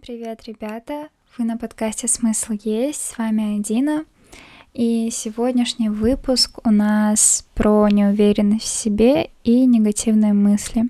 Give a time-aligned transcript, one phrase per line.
[0.00, 1.08] Привет, ребята!
[1.36, 4.04] Вы на подкасте «Смысл есть», с вами Адина.
[4.72, 10.88] И сегодняшний выпуск у нас про неуверенность в себе и негативные мысли.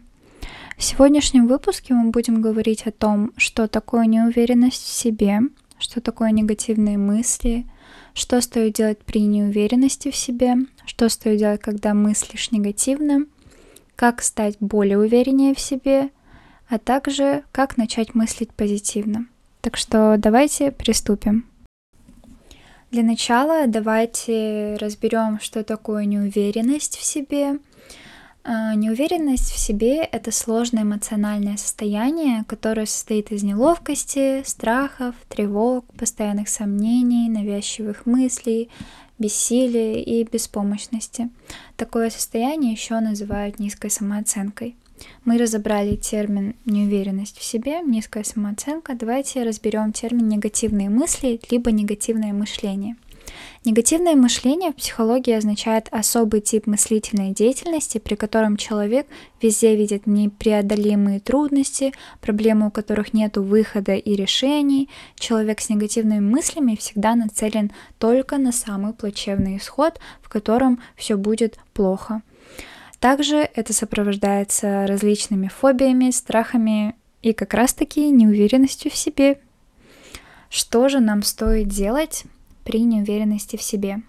[0.77, 5.41] В сегодняшнем выпуске мы будем говорить о том, что такое неуверенность в себе,
[5.79, 7.67] что такое негативные мысли,
[8.13, 13.27] что стоит делать при неуверенности в себе, что стоит делать, когда мыслишь негативно,
[13.97, 16.11] как стать более увереннее в себе,
[16.69, 19.27] а также как начать мыслить позитивно.
[19.61, 21.47] Так что давайте приступим.
[22.91, 27.59] Для начала давайте разберем, что такое неуверенность в себе.
[28.45, 36.49] А, неуверенность в себе— это сложное эмоциональное состояние, которое состоит из неловкости, страхов, тревог, постоянных
[36.49, 38.71] сомнений, навязчивых мыслей,
[39.19, 41.29] бессилия и беспомощности.
[41.77, 44.77] Такое состояние еще называют низкой самооценкой.
[45.25, 48.95] Мы разобрали термин неуверенность в себе, низкая самооценка.
[48.95, 52.97] Давайте разберем термин негативные мысли, либо негативное мышление.
[53.65, 59.07] Негативное мышление в психологии означает особый тип мыслительной деятельности, при котором человек
[59.43, 64.89] везде видит непреодолимые трудности, проблемы, у которых нет выхода и решений.
[65.17, 71.59] Человек с негативными мыслями всегда нацелен только на самый плачевный исход, в котором все будет
[71.75, 72.23] плохо.
[73.01, 79.41] Также это сопровождается различными фобиями, страхами и как раз-таки неуверенностью в себе.
[80.51, 82.25] Что же нам стоит делать
[82.65, 84.03] при неуверенности в себе?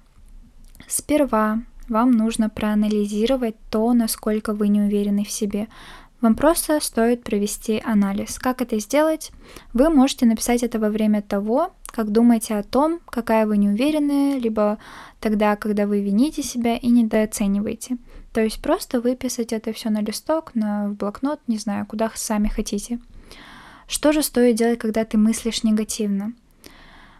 [0.88, 5.68] Сперва вам нужно проанализировать то, насколько вы не уверены в себе.
[6.22, 8.40] Вам просто стоит провести анализ.
[8.40, 9.32] Как это сделать?
[9.74, 14.78] Вы можете написать это во время того, как думаете о том, какая вы неуверенная, либо
[15.20, 17.98] тогда, когда вы вините себя и недооцениваете.
[18.34, 23.00] То есть просто выписать это все на листок, на блокнот, не знаю, куда сами хотите.
[23.88, 26.34] Что же стоит делать, когда ты мыслишь негативно?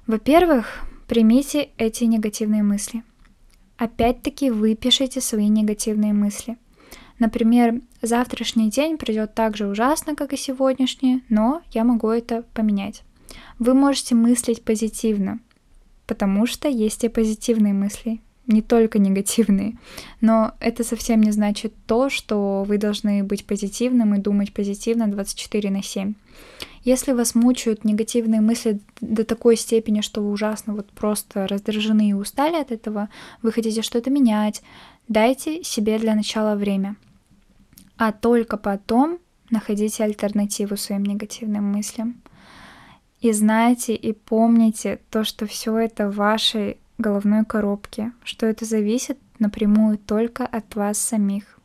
[0.06, 3.04] Во-первых, примите эти негативные мысли.
[3.78, 6.58] Опять-таки выпишите свои негативные мысли.
[7.18, 13.04] Например, завтрашний день придет так же ужасно, как и сегодняшний, но я могу это поменять.
[13.58, 15.40] Вы можете мыслить позитивно,
[16.08, 19.78] потому что есть и позитивные мысли, не только негативные.
[20.22, 25.70] Но это совсем не значит то, что вы должны быть позитивным и думать позитивно 24
[25.70, 26.14] на 7.
[26.84, 32.14] Если вас мучают негативные мысли до такой степени, что вы ужасно вот просто раздражены и
[32.14, 33.10] устали от этого,
[33.42, 34.64] вы хотите что-то менять,
[35.08, 36.96] дайте себе для начала время.
[37.98, 39.20] А только потом
[39.52, 42.22] находите альтернативу своим негативным мыслям.
[43.22, 49.18] И знайте и помните то, что все это в вашей головной коробке, что это зависит
[49.40, 51.60] напрямую только от вас самих.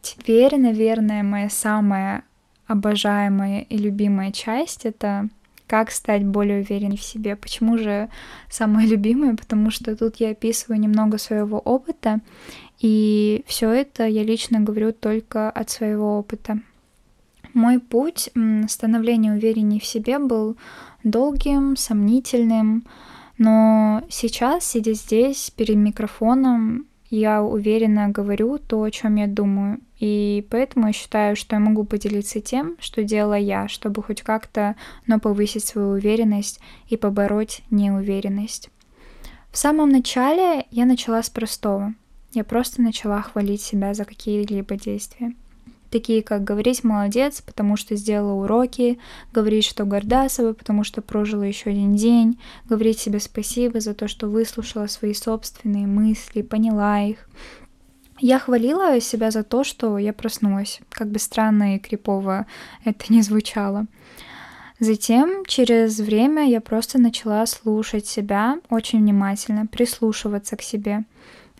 [0.00, 2.24] Теперь, наверное, моя самая
[2.66, 5.28] обожаемая и любимая часть— это
[5.66, 7.36] как стать более уверенной в себе.
[7.36, 8.08] Почему же
[8.48, 9.36] самая любимая?
[9.36, 12.20] Потому что тут я описываю немного своего опыта,
[12.80, 16.60] и все это я лично говорю только от своего опыта.
[17.60, 18.30] Мой путь
[18.68, 20.56] становления уверенней в себе был
[21.04, 22.86] долгим, сомнительным,
[23.36, 29.80] но сейчас, сидя здесь перед микрофоном, я уверенно говорю то, о чем я думаю.
[29.98, 34.74] И поэтому я считаю, что я могу поделиться тем, что делала я, чтобы хоть как-то,
[35.06, 38.70] но повысить свою уверенность и побороть неуверенность.
[39.52, 41.92] В самом начале я начала с простого.
[42.32, 45.34] Я просто начала хвалить себя за какие-либо действия
[45.90, 48.98] такие как говорить молодец, потому что сделала уроки,
[49.32, 54.08] говорить, что горда собой, потому что прожила еще один день, говорить себе спасибо за то,
[54.08, 57.28] что выслушала свои собственные мысли, поняла их.
[58.18, 62.46] Я хвалила себя за то, что я проснулась, как бы странно и крипово
[62.84, 63.86] это не звучало.
[64.78, 71.04] Затем, через время, я просто начала слушать себя очень внимательно, прислушиваться к себе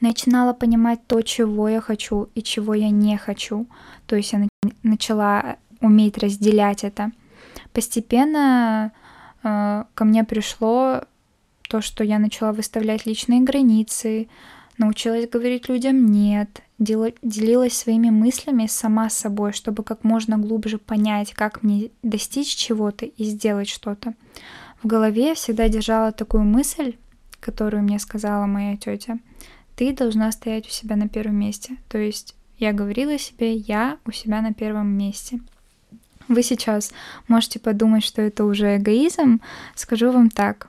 [0.01, 3.67] начинала понимать то, чего я хочу и чего я не хочу.
[4.07, 4.49] То есть я
[4.83, 7.13] начала уметь разделять это.
[7.73, 8.93] Постепенно
[9.43, 11.03] э, ко мне пришло
[11.69, 14.29] то, что я начала выставлять личные границы,
[14.77, 21.33] научилась говорить людям «нет», делилась своими мыслями сама с собой, чтобы как можно глубже понять,
[21.33, 24.15] как мне достичь чего-то и сделать что-то.
[24.83, 26.95] В голове я всегда держала такую мысль,
[27.39, 29.19] которую мне сказала моя тетя
[29.81, 31.79] ты должна стоять у себя на первом месте.
[31.89, 35.41] То есть я говорила себе, я у себя на первом месте.
[36.29, 36.93] Вы сейчас
[37.29, 39.41] можете подумать, что это уже эгоизм.
[39.75, 40.69] Скажу вам так.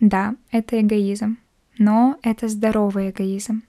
[0.00, 1.36] Да, это эгоизм,
[1.76, 3.62] но это здоровый эгоизм.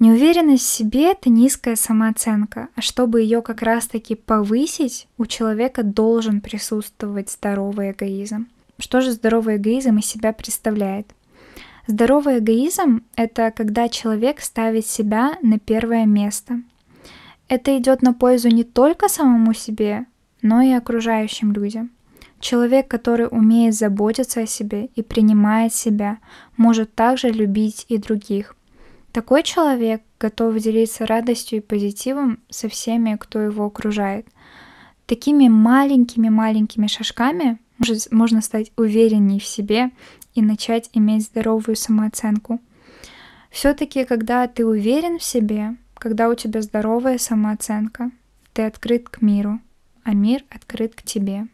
[0.00, 6.40] Неуверенность в себе— это низкая самооценка, а чтобы ее как раз-таки повысить, у человека должен
[6.40, 8.48] присутствовать здоровый эгоизм.
[8.80, 11.06] Что же здоровый эгоизм из себя представляет?
[11.92, 16.62] Здоровый эгоизм— это когда человек ставит себя на первое место.
[17.48, 20.06] Это идет на пользу не только самому себе,
[20.40, 21.90] но и окружающим людям.
[22.40, 26.16] Человек, который умеет заботиться о себе и принимает себя,
[26.56, 28.56] может также любить и других.
[29.12, 34.26] Такой человек готов делиться радостью и позитивом со всеми, кто его окружает.
[35.04, 37.58] Такими маленькими-маленькими шажками
[38.10, 39.90] можно стать уверенней в себе
[40.34, 42.60] и начать иметь здоровую самооценку.
[43.50, 48.10] Все-таки, когда ты уверен в себе, когда у тебя здоровая самооценка,
[48.52, 49.60] ты открыт к миру,
[50.04, 51.46] а мир открыт к тебе.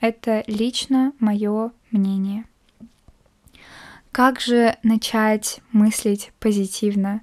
[0.00, 2.44] Это лично мое мнение.
[4.10, 7.22] Как же начать мыслить позитивно?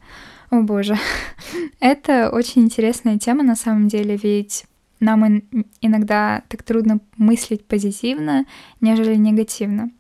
[0.50, 0.98] О боже,
[1.80, 4.66] это очень интересная тема на самом деле, ведь
[5.00, 5.44] нам
[5.82, 8.46] иногда так трудно мыслить позитивно,
[8.82, 9.92] нежели негативно.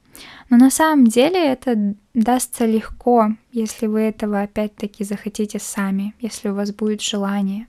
[0.50, 6.56] Но на самом деле это дастся легко, если вы этого опять-таки захотите сами, если у
[6.56, 7.68] вас будет желание.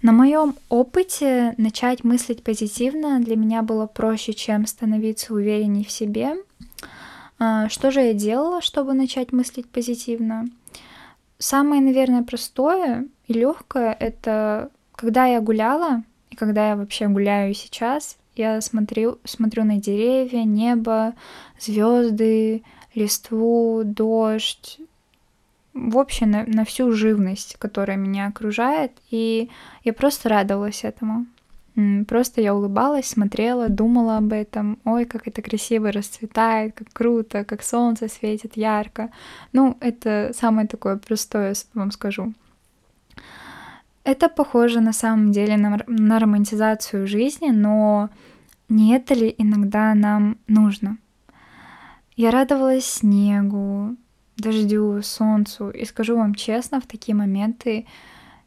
[0.00, 6.36] На моем опыте начать мыслить позитивно для меня было проще, чем становиться уверенней в себе—
[7.38, 10.46] а, что же я делала, чтобы начать мыслить позитивно?
[11.38, 18.16] Самое, наверное, простое и легкое это когда я гуляла, и когда я вообще гуляю сейчас,
[18.38, 21.14] я смотрю, смотрю на деревья, небо,
[21.58, 22.62] звезды,
[22.94, 24.78] листву, дождь,
[25.74, 29.50] в общем, на, на всю живность, которая меня окружает, и
[29.84, 31.26] я просто радовалась этому.
[32.08, 34.80] Просто я улыбалась, смотрела, думала об этом.
[34.84, 39.10] Ой, как это красиво расцветает, как круто, как солнце светит ярко.
[39.52, 42.34] Ну, это самое такое простое, вам скажу.
[44.08, 48.08] Это похоже на самом деле на, на романтизацию жизни, но
[48.70, 50.96] не это ли иногда нам нужно?
[52.16, 53.96] Я радовалась снегу,
[54.38, 57.84] дождю, солнцу, и скажу вам честно, в такие моменты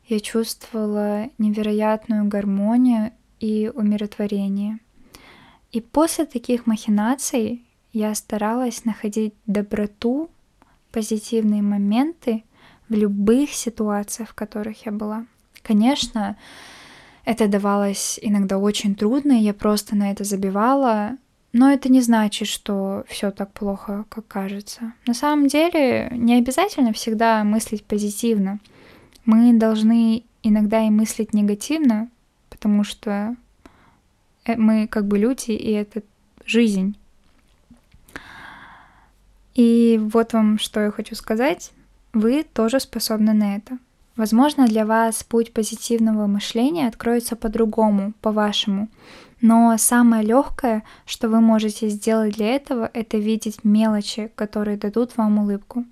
[0.07, 4.79] я чувствовала невероятную гармонию и умиротворение.
[5.71, 7.63] И после таких махинаций
[7.93, 10.31] я старалась находить доброту,
[10.91, 12.45] позитивные моменты
[12.89, 15.27] в любых ситуациях, в которых я была.
[15.63, 16.37] Конечно,
[17.25, 21.17] это давалось иногда очень трудно, я просто на это забивала,
[21.53, 24.93] но это не значит, что все так плохо, как кажется.
[25.05, 28.59] На самом деле, не обязательно всегда мыслить позитивно.
[29.25, 32.09] Мы должны иногда и мыслить негативно,
[32.49, 33.35] потому что
[34.45, 36.01] э, мы как бы люди, и это
[36.45, 36.95] жизнь.
[39.53, 41.71] И вот вам что я хочу сказать.
[42.13, 43.77] Вы тоже способны на это.
[44.21, 48.87] Возможно, для вас путь позитивного мышления откроется по-другому, по-вашему.
[49.41, 55.39] Но самое легкое, что вы можете сделать для этого, это видеть мелочи, которые дадут вам
[55.39, 55.85] улыбку.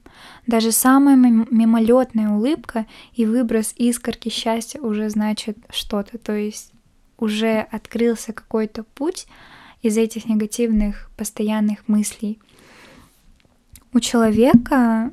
[0.46, 2.86] Даже самая мимолетная улыбка
[3.16, 6.20] и выброс искорки счастья уже значит что-то.
[6.20, 6.72] То есть
[7.18, 9.26] уже открылся какой-то путь
[9.82, 12.38] из этих негативных постоянных мыслей.
[13.92, 15.12] У человека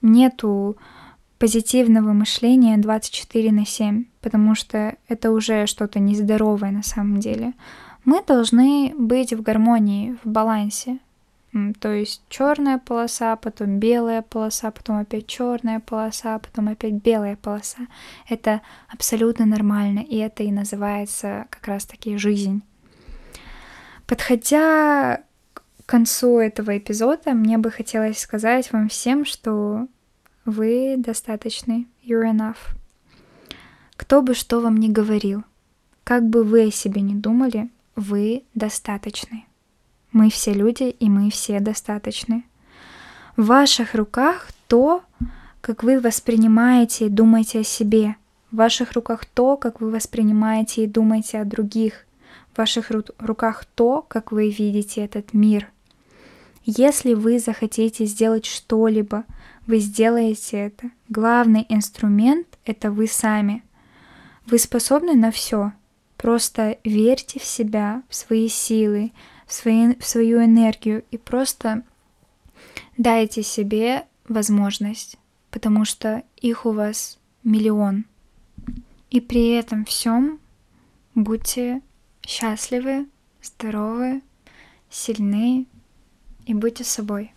[0.00, 0.76] нету
[1.38, 7.54] позитивного мышления 24 на 7, потому что это уже что-то нездоровое на самом деле.
[8.04, 10.98] Мы должны быть в гармонии, в балансе.
[11.80, 17.86] То есть черная полоса, потом белая полоса, потом опять черная полоса, потом опять белая полоса.
[18.28, 22.62] Это абсолютно нормально, и это и называется как раз-таки жизнь.
[24.06, 25.22] Подходя
[25.54, 29.86] к концу этого эпизода, мне бы хотелось сказать вам всем, что
[30.48, 31.86] вы достаточны.
[32.04, 32.56] You're enough.
[33.96, 35.44] Кто бы что вам ни говорил,
[36.04, 39.44] как бы вы о себе ни думали, вы достаточны.
[40.12, 42.44] Мы все люди, и мы все достаточны.
[43.36, 45.02] В ваших руках то,
[45.60, 48.16] как вы воспринимаете и думаете о себе.
[48.50, 52.06] В ваших руках то, как вы воспринимаете и думаете о других.
[52.54, 55.68] В ваших ру- руках то, как вы видите этот мир.
[56.64, 59.24] Если вы захотите сделать что-либо–
[59.68, 60.90] вы сделаете это.
[61.10, 63.62] Главный инструмент— это вы сами.
[64.46, 65.72] Вы способны на все.
[66.16, 69.12] Просто верьте в себя, в свои силы,
[69.46, 71.82] в, свои, в свою энергию и просто
[72.96, 75.18] дайте себе возможность,
[75.50, 78.06] потому что их у вас миллион.
[79.10, 80.40] И при этом всем
[81.14, 81.82] будьте
[82.26, 83.06] счастливы,
[83.42, 84.22] здоровы,
[84.88, 85.66] сильны
[86.48, 87.32] и будьте собой.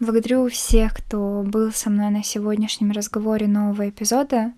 [0.00, 4.52] Благодарю всех, кто был со мной на сегодняшнем разговоре нового эпизода.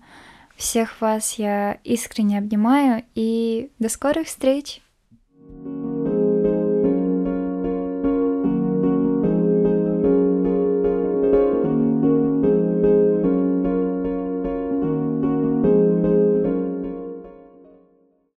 [0.55, 4.81] Всех вас я искренне обнимаю и до скорых встреч!